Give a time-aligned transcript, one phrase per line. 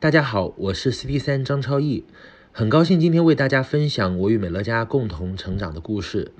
[0.00, 2.04] 大家好，我是 CT 三张超毅，
[2.52, 6.30] 很高兴今天为大家分享我与美乐家共同成长的故事。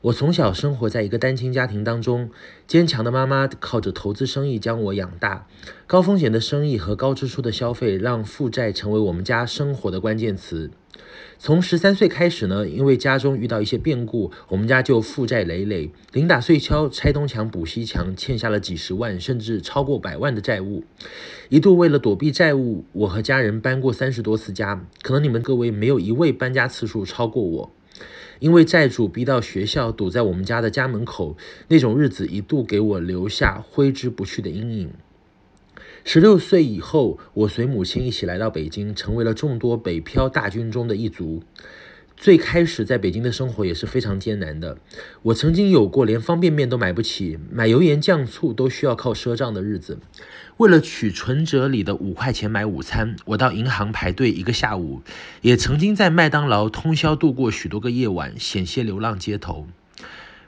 [0.00, 2.30] 我从小生活在一个单亲家庭当中，
[2.66, 5.46] 坚强的妈妈靠着投资生意将我养大。
[5.86, 10.72] 高风险的生意和高支出的消费，让负债成为我们家生活的关键词。
[11.38, 20.84] 从十三岁开始呢，因为家中遇到一些变故，我们家就负债累累，零打碎敲，拆东墙补西墙，欠下了几十万甚至超过百万的债务。
[21.48, 27.70] 一度为了躲避债务，我和家人搬过三十多次家，可能你们各位没有一位搬家次数超过我。
[28.38, 31.36] 因为债主逼到学校堵在我们家的家门口，
[31.68, 34.90] 那种日子一度给我留下挥之不去的阴影。
[36.08, 41.42] 十六岁以后，我随母亲一起来到北京，成为了众多北漂大军中的一族。
[42.16, 44.78] 最开始在北京的生活也是非常艰难的。
[45.22, 49.98] 我曾经有过连方便面都买不起，买油盐酱醋都需要靠赊账的日子。
[50.58, 55.02] 为了取存折里的五块钱买午餐，我到银行排队一个下午。
[55.42, 59.66] 也曾经在麦当劳通宵度过许多个夜晚，险些流浪街头。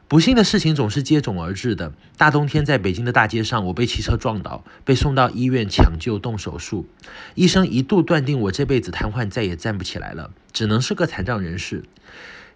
[0.09, 1.93] 不幸的事情总是接踵而至的。
[2.17, 6.87] 大冬天在北京的大街上，我被汽车撞倒，被送到医院抢救动手术。
[7.35, 11.85] 医生一度断定我这辈子瘫痪，再也站不起来了，只能是个残障人士。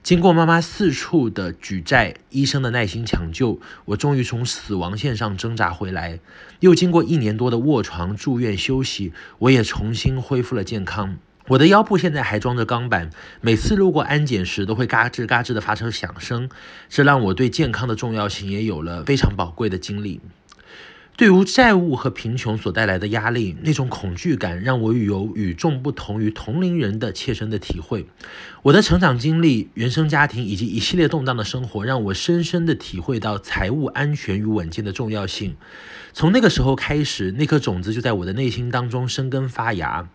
[0.03, 6.20] 经过妈妈四处的举债，医生的耐心抢救，我终于从死亡线上挣扎回来。
[6.61, 11.19] 又经过一年多的卧床住院休息，我也重新恢复了健康。
[11.48, 16.48] 我的腰部现在还装着钢板，每次路过安检时都会嘎吱嘎吱的发出响声，
[16.88, 20.20] 这让我对健康的重要性也有了非常宝贵的经历。
[21.14, 28.06] 对于债务和贫穷所带来的压力，那种恐惧感让我有与众不同于同龄人的切身的体会。
[28.62, 35.56] 我的成长经历、原生家庭以及一系列动荡的生活，让我深深的体会到财务安全与稳健的重要性。
[36.14, 40.08] 从那个时候开始，那颗种子就在我的内心当中生根发芽。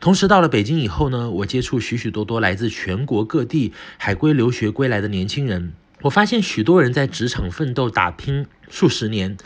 [0.00, 5.72] 同时到了北京以后呢，我接触许许多多来自全国各地海归留学归来的年轻人。
[6.02, 9.36] 我发现许多人在职场奋斗打拼数十年，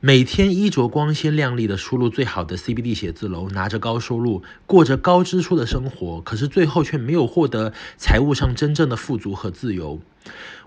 [0.00, 10.02] 每天衣着光鲜亮丽的出入最好的 CBD 写字楼，拿着高收入，过着高支出的生活，可是最后却没有获得财务上真正的富足和自由。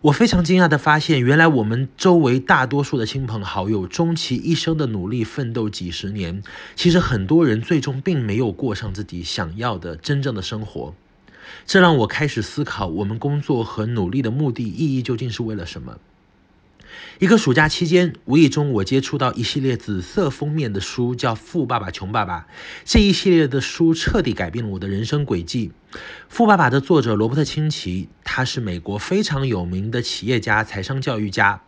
[0.02, 6.44] 我非常惊讶地发现，原来我们周围大多数的亲朋好友，终其一生的努力奋斗几十年，
[6.76, 10.94] 其实很多人最终并没有过上自己想要的真正的生活。
[11.66, 15.98] 这让我开始思考，我们工作和努力的目的意义究竟是为了什么？
[17.20, 22.42] 一个暑假期间，无意中我接触到一系列紫色封面的书，叫《富爸爸穷爸爸》。
[22.84, 25.72] 这一系列的书彻底改变了我的人生轨迹。
[26.28, 31.62] 《富爸爸》的作者罗伯特清崎，他是美国非常有名的企业家、财商教育家。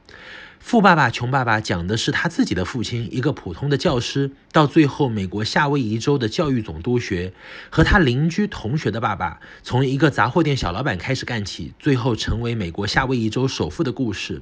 [0.67, 7.31] 富爸爸穷爸爸讲的是他自己的父亲，一个普通的教师，到最后美国夏威夷州的教育总督学，
[7.69, 14.41] 和他邻居同学的爸爸，从一个杂货店小老板开始干起，最后成为美国夏威夷州首富的故事。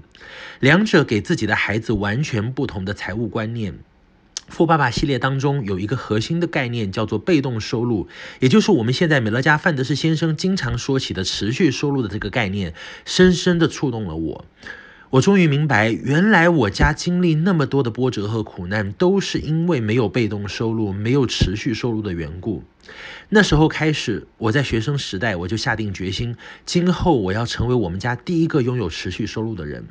[0.59, 3.77] 两者给自己的孩子完全不同的财务观念。
[4.47, 8.07] 富爸爸系列当中有一个核心的概念，叫做被动收入，
[8.39, 12.73] 也就是我们现在美乐家范德士先生经常说起的持续收入的这个概念，
[13.05, 14.45] 深深地触动了我。
[15.11, 22.63] 我终于明白，原来我家经历那么多的波折和苦难，都是因为没有被动收入、没有持续收入的缘故。
[23.29, 26.35] 那时候开始，我在学生时代我就下定决心，
[26.65, 29.85] 今后我要成为我们家第一个拥有持续收入的人。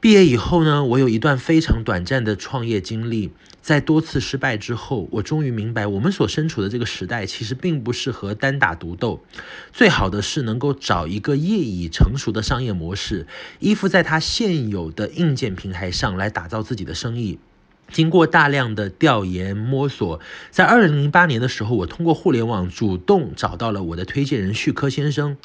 [0.00, 3.32] 毕业以后呢，我有一段非常短暂的创业经历。
[3.64, 9.24] 在多次失败之后，我终于明白，我们所身处的这个时代其实并不适合单打独斗。
[9.72, 13.26] 最好的是能够找一个业已成熟的商业模式，
[13.60, 17.38] 依附在它现有的硬件平台上来打造自己的生意。
[17.90, 20.18] 经过大量的调研摸索，
[20.50, 25.36] 在二零零八年的时候，我通过互联网主动找到了我的推荐人旭科先生。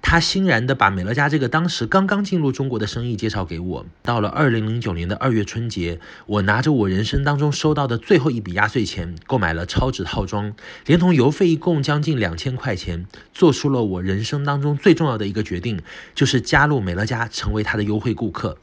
[0.00, 3.86] 他欣然地把美乐家这个当时刚刚进入中国的生意介绍给我。
[4.02, 10.54] 到了二零零九年的二月春节，我拿着我人生当中收到的最后一笔压岁钱，购买了超值套装，
[10.86, 15.80] 连同邮费一共将近两千块钱，做出了我人生当中最重要的一个决定，
[16.14, 18.56] 就是加入美乐家，成为他的优惠顾客。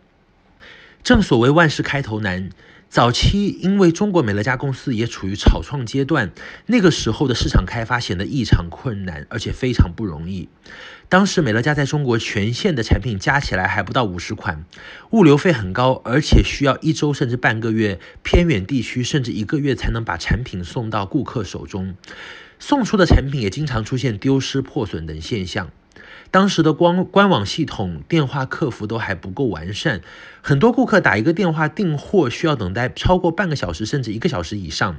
[1.03, 2.49] 正所谓万事开头难。
[2.89, 6.31] 早期因为中国美乐家公司也处于草创阶段，
[6.67, 10.47] 那个时候的市场开发显得异常困难，而且非常不容易。
[11.09, 14.63] 当时美乐家在中国全线的产品加起来还不到五十款，
[15.11, 21.95] 物流费很高，而且需要一周甚至半个月，偏远地区甚至一个月才能把产品送到顾客手中，
[22.59, 25.69] 送出的产品也经常出现丢失、破损等现象。
[26.35, 30.01] 当时的官官网系统、电话客服都还不够完善，
[30.41, 34.97] 很多顾客打一个电话订货需要等待超过半个小时甚至一个小时以上。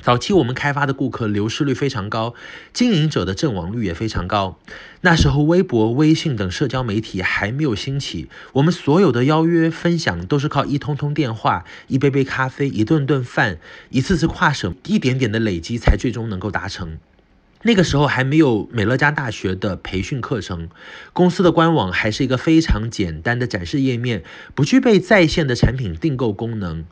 [0.00, 2.34] 早期我们开发的顾客流失率非常高，
[2.72, 4.56] 经营者的阵亡率也非常高。
[5.00, 13.58] 那时候微博、微信等社交媒体还没有兴起，我们所有的邀约分享都是靠一通通电话、一杯杯咖啡、一顿顿饭、
[13.90, 16.98] 一次次跨省、一点点的累积，才最终能够达成。
[17.64, 20.68] 那个时候还没有美乐家大学的培训课程，
[21.12, 24.24] 公司的官网还是一个非常简单的展示页面，
[24.54, 26.84] 不具备在线的产品订购功能。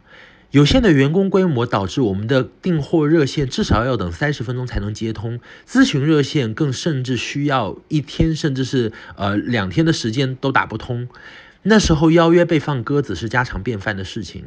[0.52, 5.38] 有限的员工规模导致我们的订货热线至少要等三十分钟才能接通，
[5.69, 11.08] 咨询热线更甚至需要一天甚至是呃两天的时间都打不通。
[11.62, 14.44] 那时候邀约被放鸽子是家常便饭的事情。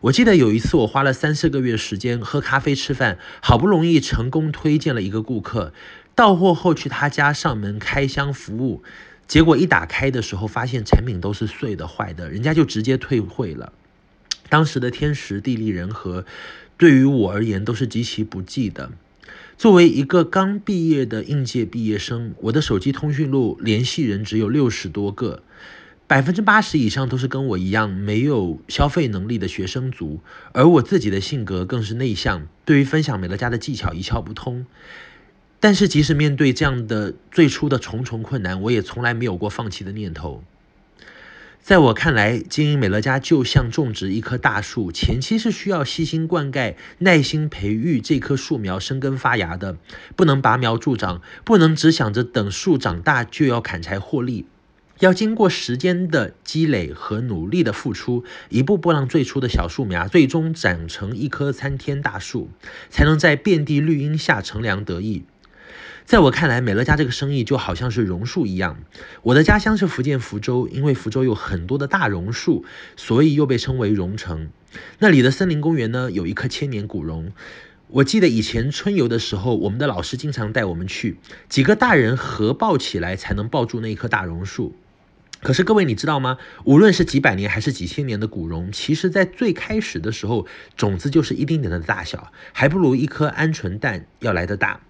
[0.00, 5.72] 我记得有一次我花了三四个月时间喝咖啡吃饭，好不容易成功推荐了一个顾客，
[6.16, 8.82] 到货后去他家上门开箱服务，
[9.28, 13.72] 结果一打开的时候发现产品都是碎的坏的，人家就直接退货了。
[14.48, 16.24] 当时的天时地利人和，
[16.76, 18.90] 对于我而言都是极其不济的。
[19.56, 25.42] 作为一个刚毕业的应届毕业生，我的手机通讯录联系人只有六十多个，
[26.08, 30.20] 百分之八十以上都是跟我一样没有消费能力的学生族，
[30.52, 34.64] 而我自己的性格更是内向，对于分享美乐家的技巧一窍不通。
[35.60, 40.42] 但是即使面对这样的最初的重重困难，我也从来没有过放弃的念头。
[41.60, 49.76] 在我看来，经营美乐家就像种植一棵大树，前期是需要悉心灌溉、耐心培育这棵树苗生根发芽的，
[50.16, 54.46] 不能拔苗助长，不能只想着等树长大就要砍柴获利，
[55.00, 62.50] 要经过时间的积累和努力的付出，一步步让最初的小树苗最终长成一棵参天大树，
[62.90, 65.24] 才能在遍地绿荫下乘凉得意。
[66.04, 68.78] 在我看来，美乐家这个生意就好像是榕树一样。
[69.22, 72.64] 我的家乡是福建福州，因为福州有很多的大榕树，
[72.96, 74.48] 所以又被称为榕城。
[74.98, 77.32] 那里的森林公园呢，有一棵千年古榕。
[77.88, 81.18] 我记得以前春游的时候，我们的老师经常带我们去，
[81.48, 84.74] 几个大人合抱起来才能抱住那一棵大榕树。
[85.40, 86.38] 可是各位你知道吗？
[86.64, 90.46] 无论是几百年还是几千年的古榕，其实在最开始的时候，
[90.76, 94.80] 种子就是一丁点的大小，还不如一颗鹌鹑蛋要来得大。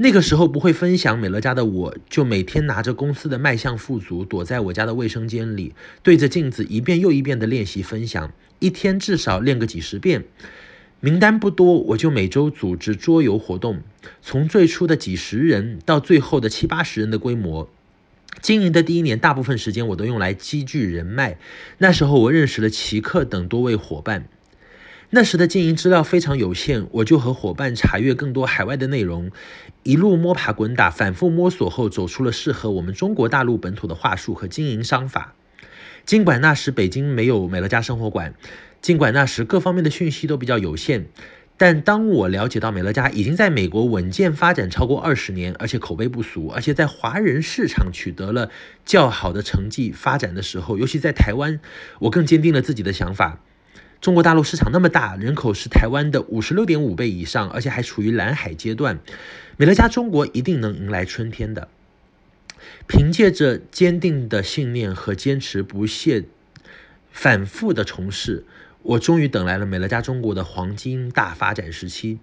[0.00, 10.24] 那个时候不会分享美乐家的我，就每天拿着公司的卖相富足，躲在我家的卫生间里，对着镜子一遍又一遍的练习分享，一天至少练个几十遍。
[11.00, 13.82] 名单不多，我就每周组织桌游活动，
[14.22, 17.68] 从最初的几十人到最后的七八十人的规模。
[18.40, 21.38] 经营的第一年，大部分时间我都用来积聚人脉。
[21.78, 24.28] 那时候我认识了奇克等多位伙伴。
[25.10, 29.30] 那时的经营资料非常有限，我就和伙伴查阅更多海外的内容，
[29.82, 35.34] 一路摸爬滚打，反复摸索后，走出了适合我们中国大陆本土的话术和经营商法。
[36.04, 38.34] 尽管那时北京没有美乐家生活馆，
[38.82, 41.06] 尽管那时各方面的讯息都比较有限，
[41.60, 48.50] 但当我了解到美乐家已经在美国稳健发展超过二十年，而且口碑不俗，而且在华人市场取得了
[48.86, 51.58] 较好的成绩发展的时候，尤其在台湾，
[51.98, 53.40] 我更坚定了自己的想法。
[54.00, 59.00] 中国大陆市场那么大，人口是台湾的五十六点五倍以上，而且还处于蓝海阶段。
[59.56, 61.66] 美乐家中国一定能迎来春天的。
[62.86, 66.26] 凭借着坚定的信念和坚持不懈、
[67.10, 68.44] 反复的从事。
[68.88, 72.20] 我终于等来了美乐家中国的黄金大发展时期。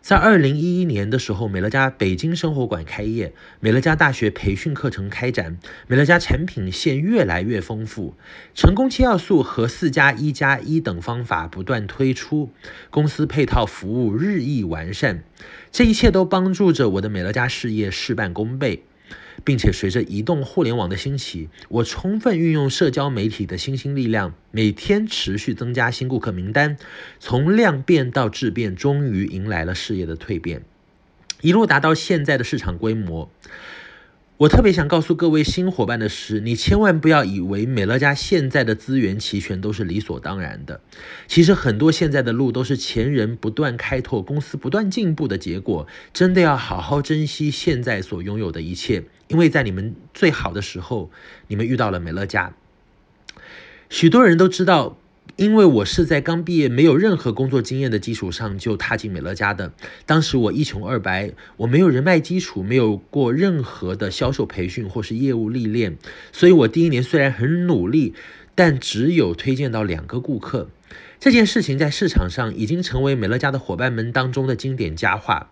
[0.00, 8.14] 在二零一一年的时候，美乐家北京生活馆开业，美乐家大学培训课程开展，美乐家产品线越来越丰富，
[8.54, 12.50] 成功七要素和四加一加一等方法不断推出，
[12.90, 15.24] 公司配套服务日益完善，
[15.72, 18.84] 这一切都帮助着我的美乐家事业事半功倍。
[19.42, 26.76] 并且随着移动互联网的兴起，我充分运用社交媒体的新兴力量，每天持续增加新顾客名单，
[27.18, 30.62] 从量变到质变，终于迎来了事业的蜕变，
[31.40, 33.30] 一路达到现在的市场规模。
[34.36, 40.80] 我特别想告诉各位新伙伴的是，你千万不要以为美乐家现在的资源齐全都是理所当然的。
[41.28, 45.86] 其实很多现在的路都是前人不断开拓、公司不断进步的结果。
[46.12, 51.10] 真的要好好珍惜现在所拥有的一切，因为在你们最好的时候，
[51.48, 52.54] 你们遇到了美乐家。
[53.88, 54.96] 许多人都知道。
[55.36, 59.72] 因为我是在刚毕业、没有任何工作经验的基础上就踏进美乐家的。
[60.06, 65.96] 当时我一穷二白，我没有人脉基础，没有过任何的销售培训或是业务历练，
[66.30, 68.14] 所以我第一年虽然很努力，
[68.54, 70.68] 但只有推荐到两个顾客。
[71.18, 75.50] 这件事情在市场上已经成为美乐家的伙伴们当中的经典佳话。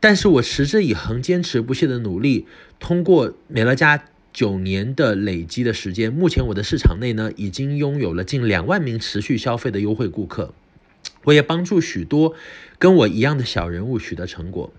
[0.00, 2.46] 但是我持之以恒、坚持不懈的努力，
[2.78, 4.04] 通过美乐家。
[4.32, 10.54] 九年的累积的时间，目前我的市场内呢，已经拥有了近两万名持续消费的优惠顾客。
[11.24, 12.36] 我也帮助许多
[12.78, 14.72] 跟我一样的小人物取得成果。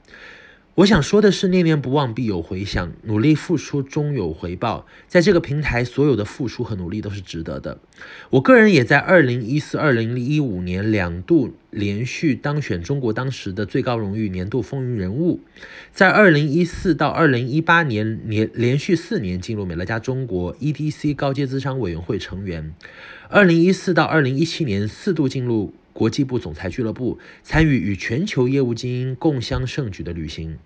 [0.76, 4.88] 我想说的是，念念不忘必有回响，努力付出终有回报。
[5.06, 7.78] 在这个平台，所有的付出和努力都是值得的。
[8.30, 15.42] 我个人也在二零一四、二零一五年两度连续当选中国当时的最高荣誉年度风云人物，
[15.92, 22.74] 在二零一四到二零一八年年连续四年进入美乐家中国 EDC 高阶资商委员会成员，
[23.28, 25.74] 二零一四到二零一七年四度进入。
[25.94, 30.58] 国际部总裁俱乐部参与与全球业务精英共襄盛举的旅行。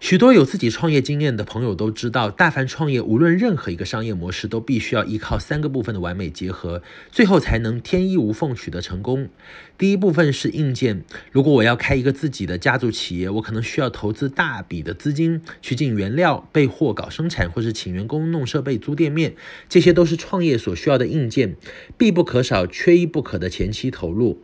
[0.00, 9.28] 许多有自己创业经验的朋友都知道，大凡创业，无论任何一个商业模式，都必须要依靠三个部分的完美结合，最后才能天衣无缝取得成功。
[9.76, 11.02] 第一部分是硬件，
[11.32, 19.34] 如果我要开一个自己的家族企业，我可能需要投资大笔的资金去进原料、备货、搞生产，或是请员工弄设备、租店面，
[19.68, 21.56] 这些都是创业所需要的硬件，
[21.96, 24.40] 必不可少、缺一不可的前期投入。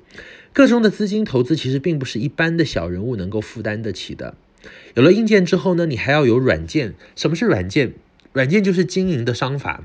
[0.53, 4.35] 个中的资金投资其实并不是一般的小人物能够负担得起的。
[4.95, 6.95] 有了硬件之后呢，你还要有软件。
[7.17, 7.95] 什么是软件？
[8.33, 9.85] 软件就是经营的商法，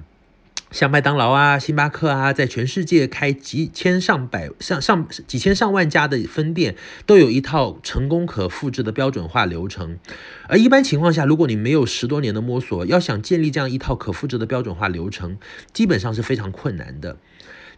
[0.72, 10.00] 像麦当劳啊、星巴克啊，在全世界开几千上百上上几千上万家的分店，都有一套成功可复制的标准化流程。
[10.48, 15.38] 而一般情况下，如果你没有十多年的摸索，要想建立这样一套可复制的标准化流程，
[15.72, 17.18] 基本上是非常困难的。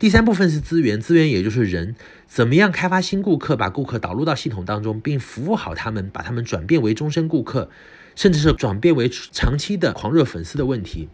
[0.01, 7.69] 第三部分是资源，资源也就是人，怎么样开发新顾客，把顾客导入到系统当中，并服务好他们，把他们转变为终身顾客，
[8.15, 11.07] 甚至是转变为长期的狂热粉丝的问题。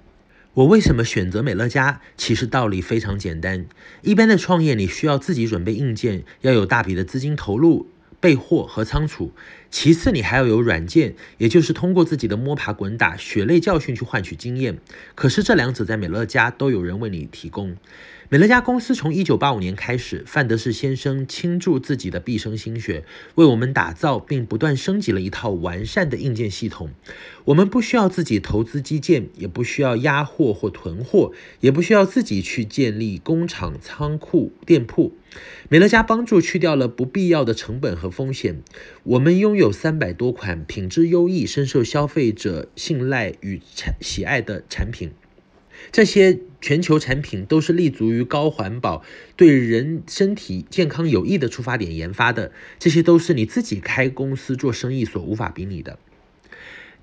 [0.53, 1.99] 我为什么选择美乐家？
[2.15, 3.65] 其实道理非常简单，
[4.03, 7.89] 一般的创业你需要自己准备硬件，要有大笔的资金投入。
[8.19, 9.31] 备货和仓储，
[9.69, 14.79] 其次你还要有软件，也就是通过自己的摸爬滚打、血泪教训去换取经验。
[15.15, 17.75] 可是这两者在美乐家都有人为你提供。
[18.29, 23.05] 美乐家公司从一九八五年开始，范德士先生倾注自己的毕生心血，
[23.35, 26.89] 为我们打造并不断升级了一套完善的硬件系统。
[27.45, 31.31] 我们不需要自己投资基建，也不需要压货或囤货，
[31.61, 35.13] 也不需要自己去建立工厂、仓库、店铺。
[35.69, 38.61] 美乐家帮助去掉了不必要的成本和风险。
[39.03, 45.11] 我们拥有三百多款品质优异、深受消费者信赖与产喜爱的产品。
[45.91, 49.03] 这些全球产品都是立足于高环保、
[49.35, 52.51] 对人身体健康有益的出发点研发的。
[52.79, 55.99] 这些都是你自己开公司做生意所无法比拟的。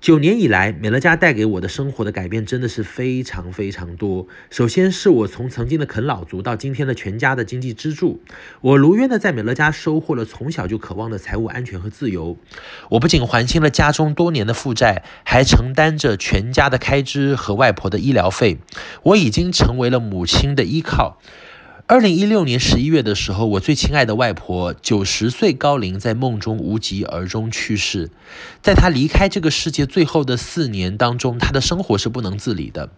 [0.05, 4.27] 九年以来，美乐家带给我的生活的改变真的是非常非常多。
[4.51, 8.21] 首先是我从曾经的啃老族到今天的全家的经济支柱，
[8.61, 12.37] 我如愿的在美乐家收获了从小就渴望的财务安全和自由。
[12.91, 18.59] 我不仅还清了家中多年的负债，还承担着全家的开支和外婆的医疗费。
[19.01, 21.17] 我已经成为了母亲的依靠。
[21.87, 28.09] 二零一六年十一月的时候，我最亲爱的外婆九十岁高龄，在梦中无疾而终去世。
[28.63, 32.89] 在她离开这个世界最后的四年当中，她的生活是不能自理的。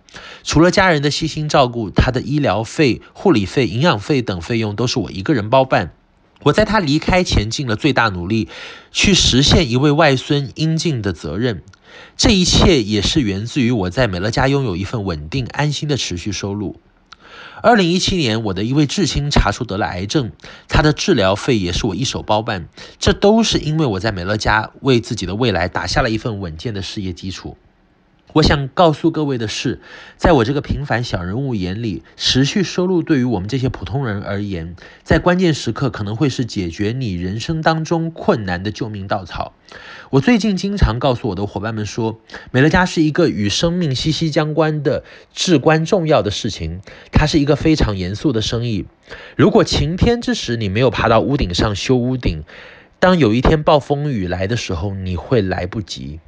[0.42, 5.92] 除了家人的细心照顾，她的医疗费、护理费、营养费等费用都是我一个人包办。
[6.44, 8.48] 我在她离开前尽了最大努力，
[8.94, 11.62] 去实现一位外孙应尽的责任。
[12.16, 16.80] 这一切也是源自于我在美乐家拥有一份稳定安心的持续收入。
[17.64, 20.32] 二零一七年，我的一位至亲查出得了癌症，
[20.68, 22.68] 他的治疗费也是我一手包办，
[23.00, 27.58] 这都是因为我在美乐家为自己的未来打下了一份稳健的事业基础。
[28.34, 29.80] 我想告诉各位的是，
[30.18, 39.54] 在我这个平凡小人物眼里，持续收入对于我们这些普通人而言，在关键时刻可能会是解决你人生当中困难的救命稻草。
[40.12, 42.20] 我最近经常告诉我的伙伴们说，
[42.52, 45.04] 美乐家是一个与生命息息相关的
[45.34, 46.82] 至关重要的事情，
[47.12, 48.86] 它是一个非常严肃的生意。
[49.36, 52.44] 如果晴天之时你没有爬到屋顶上修屋顶，
[53.00, 56.20] 当有一天暴风雨来的时候，你会来不及。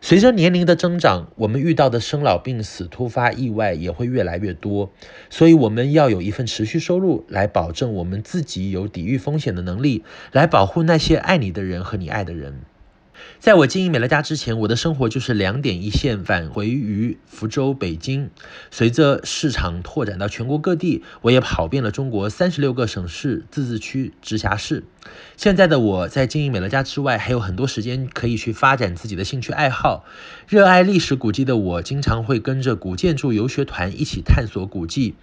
[0.00, 4.90] 随着年龄的增长，我们遇到的生老病死、突发意外也会越来越多，
[5.30, 12.60] 所以我们要有一份持续收入，来保证我们自己有抵御风险的能力，来保护那些爱你的人和你爱的人。
[13.46, 18.28] 在我经营美乐家之前，我的生活就是两点一线，返回于福州、北京。
[18.72, 24.82] 随着市场拓展到全国各地，我也跑遍了中国三十六个省市、自治区、直辖市。
[25.36, 30.04] 现在的我在经营美乐家之外，还有很多时间可以去发展自己的兴趣爱好。
[30.48, 35.14] 热爱历史古迹的我，经常会跟着古建筑游学团一起探索古迹，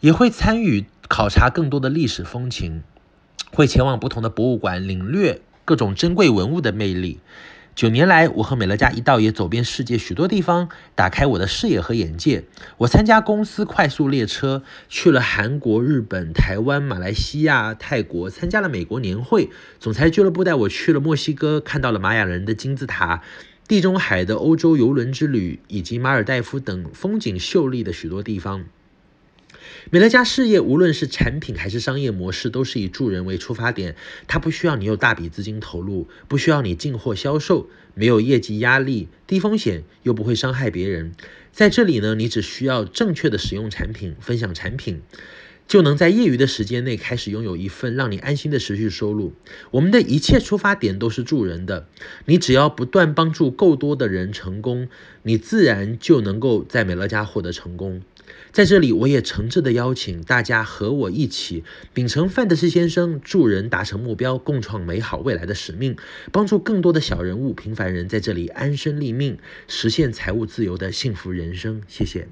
[0.00, 2.82] 也会参与考察更多的历史风情，
[3.52, 7.20] 会前往不同的博物馆领略各种珍贵文物的魅力，
[7.74, 12.44] 九年来，我和美乐家一道也走遍世界许多地方，打开我的视野和眼界。
[12.78, 19.50] 我参加公司快速列车，去了韩国、日本、台湾、马来西亚、泰国，参加了美国年会。
[19.80, 23.22] 总裁俱乐部带我去了墨西哥，看到了玛雅人的金字塔。
[23.66, 28.66] 地中海的欧洲游轮之旅，以及马尔代夫等风景秀丽的许多地方。
[29.90, 33.96] 美乐家事业无论是产品还是商业模式，都是以助人为出发点。
[34.26, 41.12] 它不需要你有大笔资金投入，不需要你进货销售，没有业绩压力，低风险又不会伤害别人。
[41.52, 45.02] 在这里呢，你只需要正确的使用产品，分享产品。
[45.66, 49.32] 就能在业余的时间内开始拥有一份让你安心的持续收入。
[49.70, 51.88] 我们的一切出发点都是助人的，
[52.26, 54.88] 你只要不断帮助够多的人成功，
[55.22, 58.02] 你自然就能够在美乐家获得成功。
[58.52, 65.96] 在这里，我也诚挚地邀请大家和我一起秉承范德斯先生助人达成目标、共创美好未来的使命，
[66.30, 71.82] 帮助更多的小人物、平凡人在这里安身立命，实现财务自由的幸福人生。
[71.88, 72.28] 谢谢。